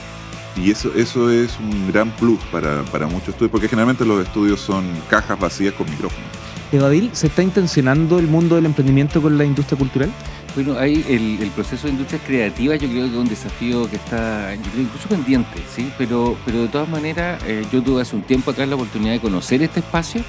[0.57, 4.61] Y eso, eso es un gran plus para, para muchos estudios, porque generalmente los estudios
[4.61, 6.23] son cajas vacías con micrófono.
[6.71, 10.11] Evadil, ¿se está intencionando el mundo del emprendimiento con la industria cultural?
[10.55, 13.97] Bueno, ahí el, el proceso de industrias creativas yo creo que es un desafío que
[13.97, 15.91] está yo creo, incluso pendiente, ¿sí?
[15.97, 19.19] Pero, pero de todas maneras, eh, yo tuve hace un tiempo atrás la oportunidad de
[19.19, 20.23] conocer este espacio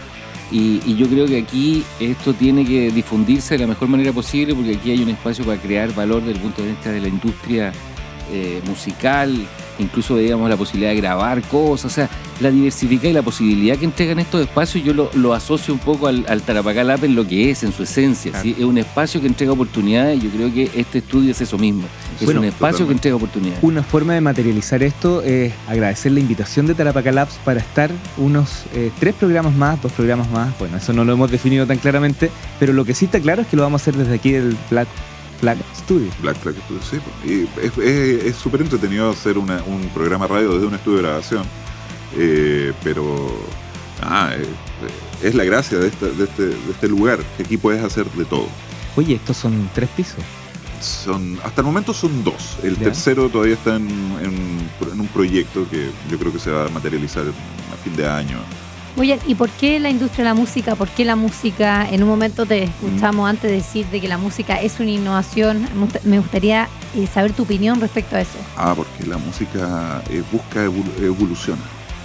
[0.51, 4.55] y, y yo creo que aquí esto tiene que difundirse de la mejor manera posible
[4.55, 7.09] porque aquí hay un espacio para crear valor desde el punto de vista de la
[7.09, 7.73] industria
[8.33, 9.47] eh, musical,
[9.79, 12.09] incluso veíamos la posibilidad de grabar cosas, o sea,
[12.41, 16.07] la diversificar y la posibilidad que entregan estos espacios, yo lo, lo asocio un poco
[16.07, 18.31] al, al Tarapacá Lab en lo que es, en su esencia.
[18.33, 18.43] Claro.
[18.45, 18.55] ¿sí?
[18.59, 21.85] Es un espacio que entrega oportunidades y yo creo que este estudio es eso mismo.
[22.21, 22.87] Es Bueno, un espacio totalmente.
[22.87, 23.59] que entrega oportunidades.
[23.63, 28.65] Una forma de materializar esto es agradecer la invitación de Tarapaca Labs para estar unos
[28.75, 30.59] eh, tres programas más, dos programas más.
[30.59, 33.49] Bueno, eso no lo hemos definido tan claramente, pero lo que sí está claro es
[33.49, 34.89] que lo vamos a hacer desde aquí del Black
[35.41, 36.11] Flag Studio.
[36.23, 36.99] Black Flag Studio, sí.
[37.55, 37.79] pues.
[37.79, 41.45] Y es- súper entretenido hacer una- un programa radio desde un estudio de grabación.
[42.17, 43.05] Eh, pero
[44.03, 44.31] ah,
[45.23, 48.25] es la gracia de, esta- de este, de este lugar, que aquí puedes hacer de
[48.25, 48.47] todo.
[48.97, 50.23] Oye, estos son tres pisos.
[50.81, 52.57] Son, hasta el momento son dos.
[52.63, 52.85] El Ya.
[52.85, 53.89] tercero todavía está en,
[54.23, 58.07] en- en un proyecto que yo creo que se va a materializar a fin de
[58.07, 58.39] año.
[58.99, 60.75] Oye, ¿y por qué la industria de la música?
[60.75, 61.87] ¿Por qué la música?
[61.91, 65.63] En un momento te escuchamos antes decir de que la música es una innovación.
[65.75, 68.39] Me gust- Me gustaría eh, saber tu opinión respecto a eso.
[68.57, 71.61] Ah, porque la música eh, busca evolu- evoluciona.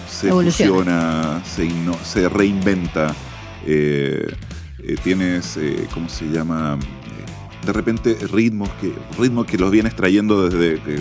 [0.10, 1.42] Se Evoluciona.
[1.46, 3.16] fusiona, se reinventa.
[3.66, 4.28] eh,
[4.84, 6.78] eh, tienes, eh, ¿cómo se llama?
[7.62, 11.00] Eh, De repente ritmos que, ritmos que los vienes trayendo desde, que-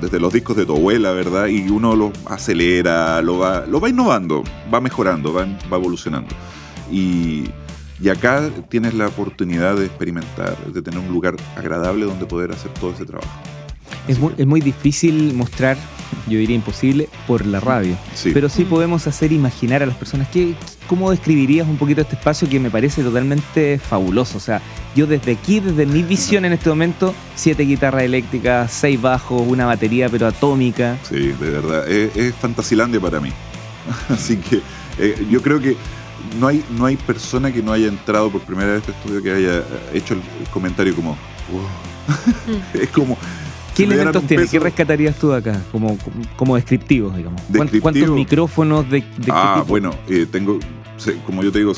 [0.00, 1.46] desde los discos de tu abuela, ¿verdad?
[1.46, 6.34] Y uno los acelera, lo va, lo va innovando, va mejorando, va, va evolucionando.
[6.90, 7.44] Y,
[8.00, 12.72] y acá tienes la oportunidad de experimentar, de tener un lugar agradable donde poder hacer
[12.74, 13.30] todo ese trabajo.
[14.08, 15.76] Es muy, es muy difícil mostrar,
[16.28, 17.96] yo diría imposible, por la radio.
[18.14, 18.30] Sí.
[18.32, 18.68] Pero sí Mm.
[18.68, 20.28] podemos hacer imaginar a las personas.
[20.28, 20.54] ¿qué,
[20.86, 24.36] ¿Cómo describirías un poquito este espacio que me parece totalmente fabuloso?
[24.36, 24.60] O sea,
[24.94, 29.64] yo desde aquí, desde mi visión en este momento, siete guitarras eléctricas, seis bajos, una
[29.66, 30.98] batería pero atómica.
[31.08, 31.88] Sí, de verdad.
[31.88, 33.30] Es, es Fantasilandia para mí.
[34.10, 34.60] Así que
[34.98, 35.76] eh, yo creo que
[36.38, 39.22] no hay, no hay persona que no haya entrado por primera vez a este estudio
[39.22, 39.62] que haya
[39.94, 41.16] hecho el, el comentario como.
[41.50, 41.62] "Wow".
[42.82, 43.16] es como.
[43.74, 44.42] ¿Qué elementos tiene?
[44.42, 45.60] peso- ¿Qué rescatarías tú acá?
[45.72, 45.96] Como,
[46.36, 47.40] como descriptivos, digamos.
[47.54, 49.66] ¿Cuán- ¿Cuántos micrófonos de, de qué Ah, tipo?
[49.68, 50.58] bueno, eh, tengo.
[51.26, 51.72] como yo te digo,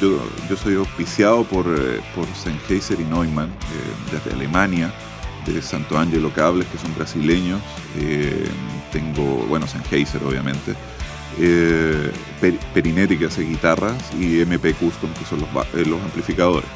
[0.00, 4.92] yo, yo soy auspiciado por, eh, por Sennheiser y Neumann eh, desde Alemania,
[5.46, 7.60] de Santo Angelo Cables, que son brasileños.
[8.92, 10.74] tengo, bueno, Sennheiser, obviamente.
[12.40, 16.68] Per- Perinetti, que hace guitarras, y MP Custom, que son los amplificadores.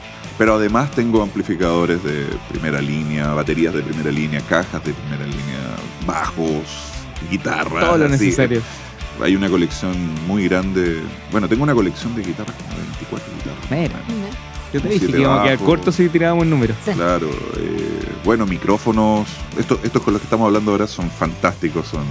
[0.43, 5.77] Pero además tengo amplificadores de primera línea, baterías de primera línea, cajas de primera línea,
[6.05, 6.65] bajos,
[7.31, 7.85] guitarras.
[7.85, 8.25] Todo lo así.
[8.25, 8.61] necesario.
[9.23, 9.95] Hay una colección
[10.27, 11.01] muy grande.
[11.31, 13.71] Bueno, tengo una colección de guitarras como de 24 guitarras.
[13.71, 14.31] Mira.
[14.73, 16.75] Yo te dije que íbamos a quedar cortos si tirábamos el número.
[16.93, 17.29] Claro,
[17.59, 19.29] eh, bueno, micrófonos.
[19.57, 22.03] Estos, estos con los que estamos hablando ahora son fantásticos, son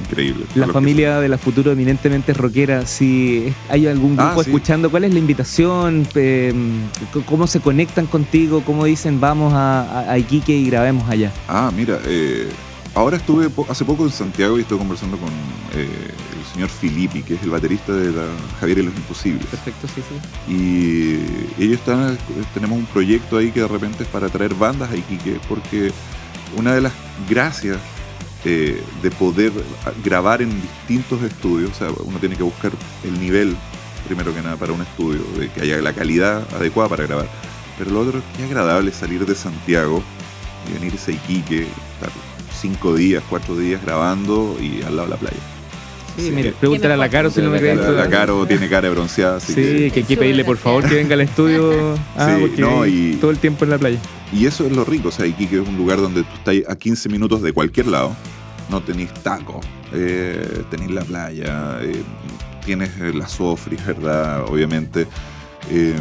[0.00, 0.46] increíbles.
[0.54, 4.50] La familia de la futuro eminentemente rockera, si hay algún Ah, grupo sí.
[4.50, 6.06] escuchando, ¿cuál es la invitación?
[6.14, 6.52] Eh,
[7.14, 8.62] c- ¿Cómo se conectan contigo?
[8.64, 11.30] ¿Cómo dicen vamos a, a- a Iquique y grabemos allá?
[11.48, 12.48] Ah, mira, eh,
[12.94, 15.28] ahora estuve po- hace poco en Santiago y estuve conversando con
[15.74, 15.86] eh,
[16.38, 18.24] el señor Filippi, que es el baterista de la
[18.58, 19.46] Javier y los Imposibles.
[19.46, 20.52] Perfecto, sí, sí.
[20.52, 22.18] Y ellos están,
[22.54, 25.92] tenemos un proyecto ahí que de repente es para traer bandas a Iquique, porque
[26.56, 26.92] una de las
[27.28, 27.78] gracias
[28.44, 29.52] eh, de poder
[30.04, 32.72] grabar en distintos estudios, o sea, uno tiene que buscar
[33.04, 33.56] el nivel,
[34.06, 37.28] primero que nada, para un estudio, de que haya la calidad adecuada para grabar.
[37.78, 40.02] Pero lo otro es que es agradable salir de Santiago
[40.68, 41.62] y venirse a Iquique,
[41.94, 42.10] estar
[42.60, 45.36] cinco días, cuatro días grabando y al lado de la playa.
[46.16, 46.30] Sí, Sí.
[46.32, 47.80] mire, pregúntale a la Caro si no me creen.
[47.80, 49.90] La, la Caro tiene cara de bronceada, así Sí, que...
[49.92, 51.94] que hay que pedirle por favor que venga al estudio.
[52.16, 53.98] Ah, Sí, porque no, y- todo el tiempo en la playa.
[54.32, 56.76] Y eso es lo rico, o sea, Iquique es un lugar donde tú estás a
[56.76, 58.14] 15 minutos de cualquier lado,
[58.70, 59.60] no tenéis taco,
[59.92, 62.02] eh, tenéis la playa, eh,
[62.64, 64.44] tienes eh, la Sofris, ¿verdad?
[64.48, 65.06] Obviamente.
[65.70, 65.94] eh,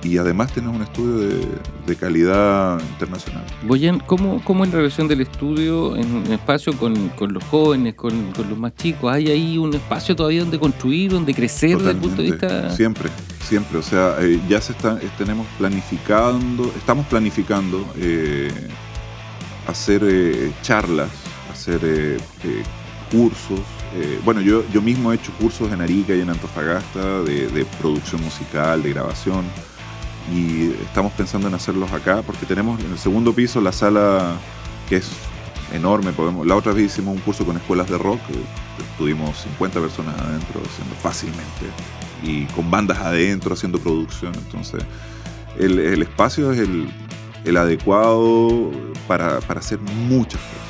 [0.00, 1.48] y además tienes un estudio de,
[1.84, 3.44] de calidad internacional.
[3.66, 7.94] Boyan, ¿cómo, ¿cómo es la relación del estudio en un espacio con, con los jóvenes,
[7.94, 9.12] con, con los más chicos?
[9.12, 12.70] ¿Hay ahí un espacio todavía donde construir, donde crecer desde el punto de vista...?
[12.70, 13.10] Siempre,
[13.42, 13.76] siempre.
[13.78, 18.52] O sea, eh, ya se está, tenemos planificando, estamos planificando eh,
[19.66, 21.08] hacer eh, charlas,
[21.58, 22.62] hacer eh, eh,
[23.10, 23.60] cursos.
[23.94, 28.22] Eh, bueno, yo, yo mismo he hecho cursos en Arica y en Antofagasta de, producción
[28.22, 29.44] musical, de grabación.
[30.32, 34.36] Y estamos pensando en hacerlos acá porque tenemos en el segundo piso la sala
[34.88, 35.10] que es
[35.72, 36.12] enorme.
[36.12, 38.20] Podemos, la otra vez hicimos un curso con escuelas de rock.
[38.96, 41.66] Tuvimos 50 personas adentro haciendo fácilmente
[42.22, 44.32] y con bandas adentro haciendo producción.
[44.34, 44.84] Entonces,
[45.58, 46.88] el, el espacio es el,
[47.44, 48.70] el adecuado
[49.08, 50.67] para, para hacer muchas cosas.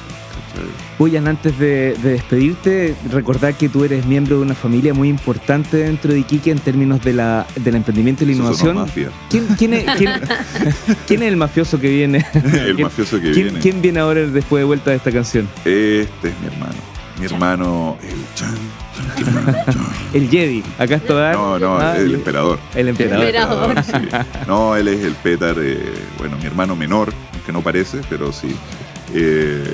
[0.98, 5.76] Boyan, antes de, de despedirte, recordar que tú eres miembro de una familia muy importante
[5.78, 8.86] dentro de Iquique en términos de la, del emprendimiento y la innovación.
[9.30, 10.20] ¿Quién, quién es, quién-
[11.06, 12.26] quién es el mafioso que viene?
[12.34, 13.60] el ¿Quién- mafioso que ¿Quién, viene.
[13.60, 15.48] quién viene ahora después de vuelta de esta canción?
[15.64, 16.74] Este es mi hermano.
[17.18, 18.54] Mi hermano, el Chan.
[20.14, 20.62] El Jedi.
[20.78, 21.34] Acá está Dar.
[21.34, 22.58] No, no, Ah, el emperador.
[22.74, 23.24] El emperador.
[23.24, 23.84] Emperador.
[23.84, 23.92] Sí.
[24.46, 25.80] No, él es el Petar, eh,
[26.18, 27.12] bueno, mi hermano menor,
[27.44, 28.54] que no parece, pero sí.
[29.14, 29.64] Eh,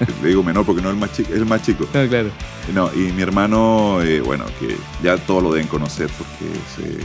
[0.22, 1.86] le digo menor porque no es el más chico, es el más chico.
[1.92, 2.30] No, claro.
[2.74, 7.00] No, y mi hermano, eh, bueno, que ya todos lo deben conocer porque es eh,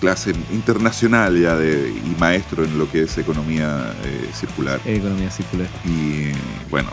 [0.00, 4.80] clase internacional ya de, y maestro en lo que es economía eh, circular.
[4.84, 5.68] Economía circular.
[5.84, 6.30] Y
[6.70, 6.90] bueno,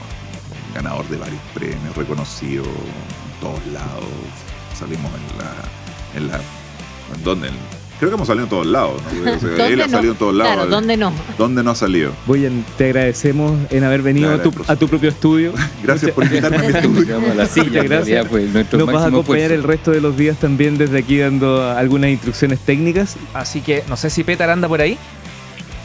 [0.74, 4.06] ganador de varios premios, reconocido en todos lados.
[4.78, 5.54] Salimos en la.
[6.16, 6.42] En la
[7.16, 7.48] ¿En dónde?
[7.48, 9.02] En- creo que hemos salido en todos lados.
[9.24, 9.32] ¿no?
[9.34, 9.92] O sea, ¿Dónde él ha no?
[9.92, 10.54] salido en todos lados.
[10.54, 11.14] Claro, ¿dónde no?
[11.38, 12.12] ¿Dónde no ha salido?
[12.78, 15.54] Te agradecemos en haber venido a tu, por a tu propio estudio.
[15.84, 17.18] Gracias por invitarme a mi estudio.
[17.18, 18.28] a la silla, gracias.
[18.28, 22.10] pues, Nos vas a acompañar el resto de los días también desde aquí dando algunas
[22.10, 23.16] instrucciones técnicas.
[23.34, 24.98] Así que no sé si Petar anda por ahí.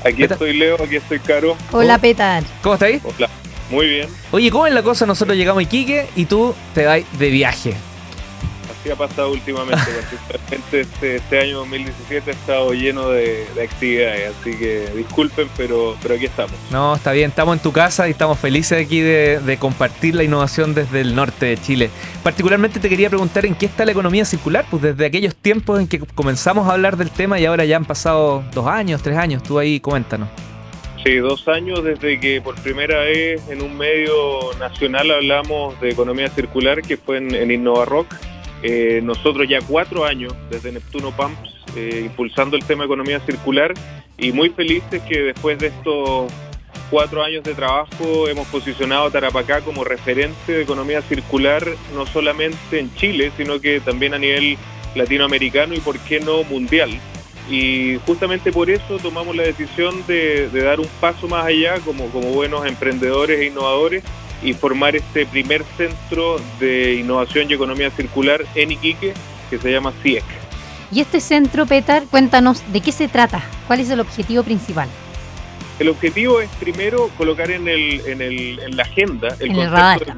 [0.04, 1.56] Aquí estoy Leo, aquí estoy Caro.
[1.70, 2.42] Hola, Petar.
[2.62, 3.00] ¿Cómo está ahí?
[3.04, 3.28] Hola.
[3.70, 5.06] Muy bien, Oye, ¿cómo es la cosa?
[5.06, 7.74] Nosotros llegamos a Iquique y tú te vas de viaje.
[8.90, 9.82] Ha pasado últimamente.
[10.28, 15.96] particularmente este, este año 2017 ha estado lleno de, de actividades, así que disculpen, pero,
[16.02, 16.52] pero aquí estamos.
[16.70, 20.24] No, está bien, estamos en tu casa y estamos felices aquí de, de compartir la
[20.24, 21.90] innovación desde el norte de Chile.
[22.22, 25.88] Particularmente te quería preguntar en qué está la economía circular, pues desde aquellos tiempos en
[25.88, 29.42] que comenzamos a hablar del tema y ahora ya han pasado dos años, tres años,
[29.42, 30.28] tú ahí coméntanos.
[31.04, 36.28] Sí, dos años desde que por primera vez en un medio nacional hablamos de economía
[36.28, 38.14] circular, que fue en, en Innova Rock.
[38.62, 43.74] Eh, nosotros ya cuatro años desde Neptuno Pumps eh, impulsando el tema economía circular
[44.16, 46.32] y muy felices que después de estos
[46.90, 52.78] cuatro años de trabajo hemos posicionado a Tarapacá como referente de economía circular no solamente
[52.78, 54.58] en Chile, sino que también a nivel
[54.94, 56.90] latinoamericano y por qué no mundial.
[57.50, 62.66] Y justamente por eso tomamos la decisión de, dar un paso más allá como buenos
[62.66, 64.04] emprendedores e innovadores
[64.42, 69.14] y formar este primer centro de innovación y economía circular en Iquique
[69.50, 70.24] que se llama CIEC.
[70.90, 74.88] Y este centro, Petar, cuéntanos de qué se trata, cuál es el objetivo principal.
[75.78, 80.04] El objetivo es primero colocar en, el, en, el, en la agenda en el radar.
[80.04, 80.12] de-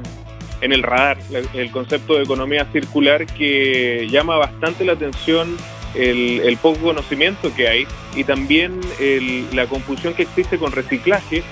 [0.61, 1.17] en el radar
[1.53, 5.57] el concepto de economía circular que llama bastante la atención
[5.93, 11.43] el, el poco conocimiento que hay y también el- la confusión que existe con reciclaje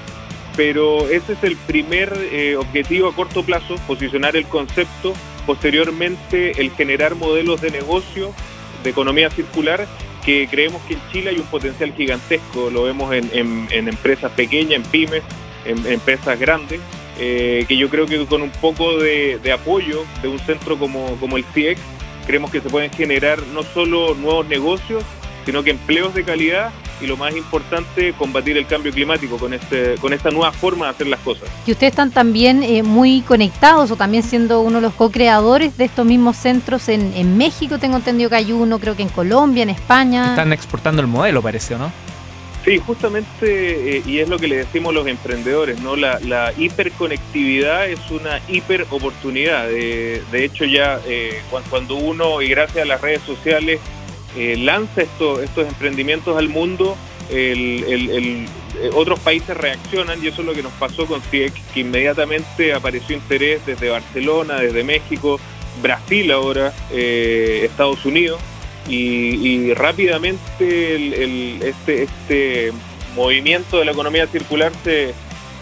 [0.55, 5.13] pero ese es el primer eh, objetivo a corto plazo, posicionar el concepto,
[5.45, 8.33] posteriormente el generar modelos de negocio
[8.83, 9.87] de economía circular
[10.25, 14.83] que creemos que en Chile hay un potencial gigantesco, lo vemos en, empresas pequeñas, en
[14.83, 15.23] pymes,
[15.65, 16.79] en, empresas grandes,
[17.19, 21.37] eh, que yo creo que con un poco de, apoyo de un centro como, como
[21.37, 21.81] el CIEX,
[22.25, 25.03] creemos que se pueden generar no solo nuevos negocios,
[25.45, 29.95] sino que empleos de calidad y lo más importante, combatir el cambio climático con, este,
[29.95, 31.49] con esta nueva forma de hacer las cosas.
[31.65, 35.85] Y ustedes están también eh, muy conectados o también siendo uno de los co-creadores de
[35.85, 39.63] estos mismos centros en, en, México, tengo entendido que hay uno, creo que en Colombia,
[39.63, 40.29] en España.
[40.29, 41.91] Están exportando el modelo, parece, ¿no?
[42.63, 45.97] Sí, justamente, eh, y es lo que le decimos los emprendedores, ¿no?
[45.97, 49.67] La, la hiperconectividad es una hiperoportunidad.
[49.67, 53.81] De, de hecho, ya eh, cuando uno, y gracias a las redes sociales,
[54.35, 56.97] eh, lanza esto, estos emprendimientos al mundo,
[57.29, 58.47] el,
[58.95, 63.15] otros países reaccionan y eso es lo que nos pasó con CIEC, que inmediatamente apareció
[63.15, 65.39] interés desde Barcelona, desde México,
[65.81, 68.39] Brasil ahora, Estados Unidos
[68.89, 72.73] y, rápidamente este, este
[73.15, 75.13] movimiento de la economía circular se,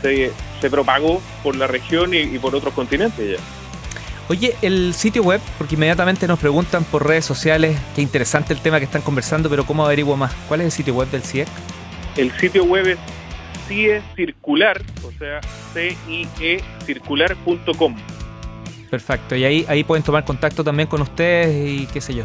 [0.02, 3.61] se, propagó por la región y, por otros continentes ya.
[4.32, 8.80] Oye, el sitio web, porque inmediatamente nos preguntan por redes sociales, qué interesante el tema
[8.80, 10.34] que están conversando, pero ¿cómo averiguo más?
[10.48, 11.50] ¿Cuál es el sitio web del CIEC?
[12.16, 12.98] El sitio web es
[13.68, 15.42] CIE Circular, o sea,
[15.74, 17.98] C-I-E circular.com.
[18.90, 22.24] Perfecto, y ahí, ahí pueden tomar contacto también con ustedes y qué sé yo.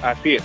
[0.00, 0.44] Así es.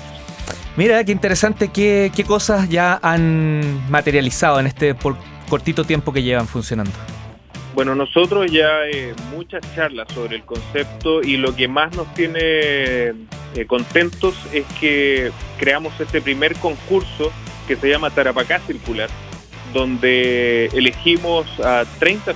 [0.77, 5.15] Mira, qué interesante, qué, qué cosas ya han materializado en este por
[5.47, 6.93] cortito tiempo que llevan funcionando.
[7.77, 12.39] Bueno, nosotros ya eh, muchas charlas sobre el concepto y lo que más nos tiene
[12.41, 17.31] eh, contentos es que creamos este primer concurso
[17.67, 19.11] que se llama Tarapacá Circular,
[19.75, 22.33] donde elegimos a 30,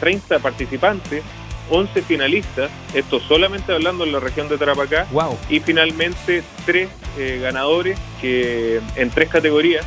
[0.00, 1.22] 30 eh, participantes
[1.70, 5.36] 11 finalistas, esto solamente hablando en la región de Tarapacá, wow.
[5.50, 9.84] y finalmente tres eh, ganadores que en tres categorías,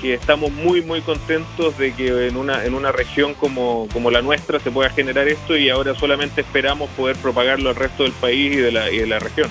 [0.00, 4.22] que estamos muy muy contentos de que en una, en una región como, como la
[4.22, 8.54] nuestra se pueda generar esto y ahora solamente esperamos poder propagarlo al resto del país
[8.54, 9.50] y de la, y de la región.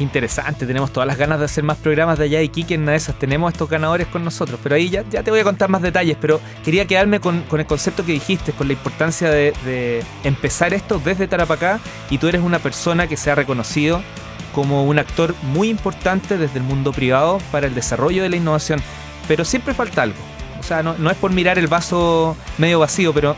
[0.00, 2.92] Interesante, tenemos todas las ganas de hacer más programas de allá de Iquique, en una
[2.92, 5.68] de esas tenemos estos ganadores con nosotros, pero ahí ya, ya te voy a contar
[5.68, 10.72] más detalles, pero quería quedarme con, el concepto que dijiste, con la importancia de, empezar
[10.72, 14.02] esto desde Tarapacá y tú eres una persona que se ha reconocido
[14.54, 18.82] como un actor muy importante desde el mundo privado para el desarrollo de la innovación,
[19.30, 20.18] pero siempre falta algo,
[20.58, 23.36] o sea, no, es por mirar el vaso medio vacío, pero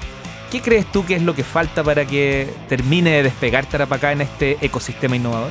[0.51, 4.23] ¿qué crees tú que es lo que falta para que termine de despegar Tarapacá en
[4.23, 5.51] este ecosistema innovador?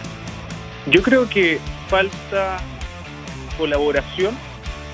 [0.88, 2.58] Yo creo que falta
[3.56, 4.36] colaboración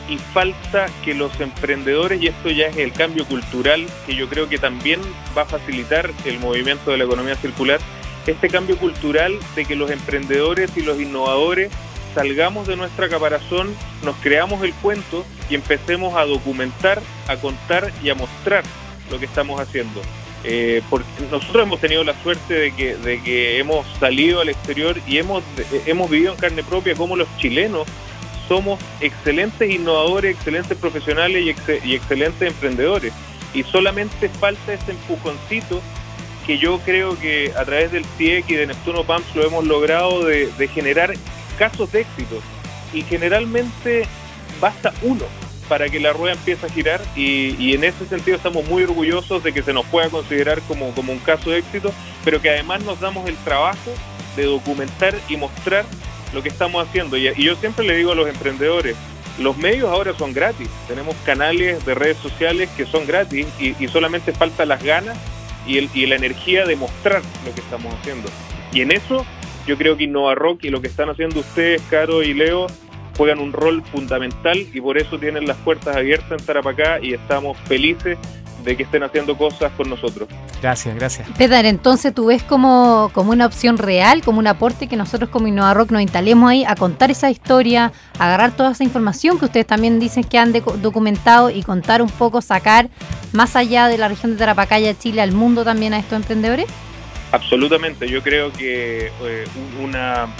[0.10, 4.50] y falta que los emprendedores, y esto ya es el cambio cultural, que yo creo
[4.50, 5.00] que también
[5.38, 7.80] va a facilitar el movimiento de la economía circular,
[8.26, 11.72] este cambio cultural de que los emprendedores y los innovadores
[12.14, 18.10] salgamos de nuestra caparazón, nos creamos el cuento y empecemos a documentar, a contar y
[18.10, 18.64] a mostrar
[19.12, 20.02] lo que estamos haciendo.
[20.44, 20.82] Eh,
[21.32, 25.44] nosotros hemos tenido la suerte de que, de que hemos salido al exterior y hemos,
[25.86, 27.88] hemos vivido en carne propia como los chilenos
[28.48, 31.44] somos excelentes innovadores, excelentes profesionales
[31.84, 33.14] y, excelentes emprendedores.
[33.54, 35.82] Y solamente falta ese empujoncito
[36.46, 40.24] que yo creo que a través del CIEC y de Neptuno PAMS lo hemos logrado
[40.24, 41.14] de generar
[41.58, 42.40] casos de éxito.
[42.94, 44.08] Y generalmente
[44.62, 45.26] basta uno
[45.68, 49.54] para que la rueda empiece a girar y, en ese sentido estamos muy orgullosos de
[49.54, 51.94] que se nos pueda considerar como, como un caso de éxito,
[52.24, 53.92] pero que además nos damos el trabajo
[54.36, 55.86] de documentar y mostrar
[56.34, 57.18] lo que estamos haciendo.
[57.18, 58.96] Y, yo siempre le digo a los emprendedores,
[59.40, 64.32] los medios ahora son gratis, tenemos canales de redes sociales que son gratis y, solamente
[64.32, 65.18] falta las ganas
[65.68, 68.30] y, el, y la energía de mostrar lo que estamos haciendo.
[68.72, 69.26] Y en eso
[69.68, 72.68] yo creo que Innova Rock y lo que están haciendo ustedes, Caro y Leo,
[73.18, 77.58] juegan un rol fundamental y por eso tienen las puertas abiertas en Tarapacá y estamos
[77.66, 78.18] felices
[78.64, 80.28] de que estén haciendo cosas con nosotros.
[80.62, 81.30] Gracias, gracias.
[81.38, 85.48] Pedar, entonces tú ves como, como una opción real, como un aporte que nosotros como
[85.48, 89.68] Innova Rock nos instalemos ahí a contar esa historia, agarrar toda esa información que ustedes
[89.68, 92.90] también dicen que han documentado y contar un poco, sacar
[93.32, 96.18] más allá de la región de Tarapacá y de Chile al mundo también a estos
[96.18, 96.68] emprendedores?
[97.32, 99.46] Absolutamente, yo creo que eh,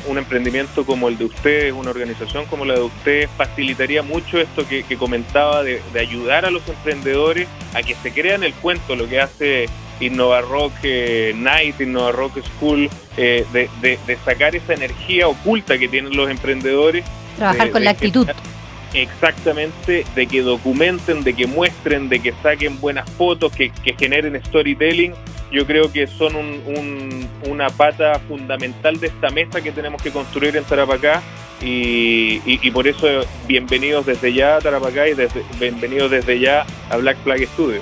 [0.08, 4.66] un emprendimiento como el de ustedes, una organización como la de ustedes, facilitaría mucho esto
[4.68, 9.20] que, comentaba de, ayudar a los emprendedores a que se crean el cuento, lo que
[9.20, 9.66] hace
[10.00, 16.16] Innova Rock eh, Night, Innova Rock School, eh, de, sacar esa energía oculta que tienen
[16.16, 17.04] los emprendedores.
[17.36, 18.28] Trabajar con la actitud.
[18.94, 25.14] Exactamente, de que documenten, de que muestren, de que saquen buenas fotos, que, generen storytelling.
[25.52, 30.12] Yo creo que son un- un- una pata fundamental de esta mesa que tenemos que
[30.12, 31.22] construir en Tarapacá
[31.62, 33.08] y, y- y por eso
[33.48, 37.82] bienvenidos desde ya a Tarapacá y desde- bienvenidos desde ya a Black Flag Studio.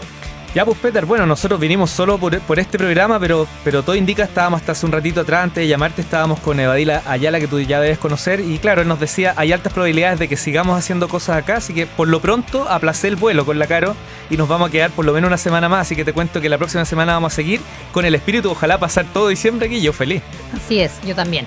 [0.55, 4.23] Ya, pues Peter, bueno, nosotros vinimos solo por, por este programa, pero, pero todo indica,
[4.23, 7.59] estábamos hasta hace un ratito atrás, antes de llamarte, estábamos con Evadila Ayala, que tú
[7.59, 11.09] ya debes conocer, y claro, él nos decía, hay altas probabilidades de que sigamos haciendo
[11.09, 13.97] cosas acá, así que por lo pronto aplacé el vuelo con la Caro
[14.29, 16.39] y nos vamos a quedar por lo menos una semana más, así que te cuento
[16.39, 17.59] que la próxima semana vamos a seguir
[17.91, 20.21] con el espíritu, ojalá pasar todo diciembre aquí, yo feliz.
[20.55, 21.45] Así es, yo también.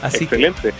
[0.00, 0.72] Así Excelente.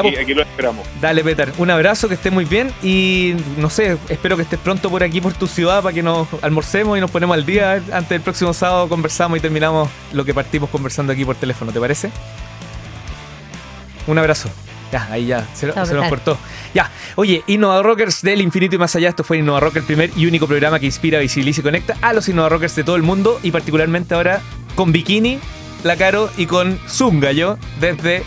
[0.00, 0.22] Aquí, pues.
[0.22, 0.86] aquí lo esperamos.
[1.00, 4.90] dale Peter, un abrazo, que estés muy bien y no sé, espero que estés pronto
[4.90, 7.74] por aquí, por tu ciudad, para que nos almorcemos y nos ponemos al día.
[7.92, 11.80] Antes del próximo sábado conversamos y terminamos lo que partimos conversando aquí por teléfono, ¿te
[11.80, 12.10] parece?
[14.06, 14.50] Un abrazo.
[14.92, 16.38] Ya, ahí ya, se, se nos cortó.
[16.72, 20.10] Ya, oye, Innova Rockers del infinito y más allá, esto fue Innova Rocker, el primer
[20.16, 23.02] y único programa que inspira, visibiliza y conecta a los Innova Rockers de todo el
[23.02, 24.40] mundo y particularmente ahora
[24.76, 25.40] con Bikini,
[25.82, 28.22] La Caro y con Zunga, yo, desde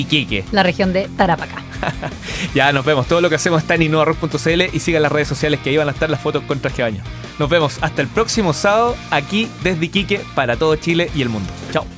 [0.00, 0.44] Iquique.
[0.52, 1.62] La región de Tarapacá.
[2.54, 3.06] Ya, nos vemos.
[3.06, 5.88] Todo lo que hacemos está en innovarock.cl y sigan las redes sociales que ahí van
[5.88, 7.02] a estar las fotos con traje de baño.
[7.38, 11.50] Nos vemos hasta el próximo sábado aquí desde Iquique para todo Chile y el mundo.
[11.72, 11.93] Chao.